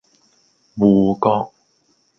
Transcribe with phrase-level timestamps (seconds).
[0.77, 1.53] 芋角